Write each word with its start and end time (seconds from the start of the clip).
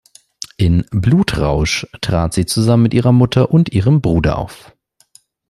In 0.57 0.83
"Blutrausch" 0.89 1.85
trat 2.01 2.33
sie 2.33 2.47
zusammen 2.47 2.81
mit 2.81 2.95
ihrer 2.95 3.11
Mutter 3.11 3.51
und 3.51 3.69
ihrem 3.71 4.01
Bruder 4.01 4.39
auf. 4.39 4.73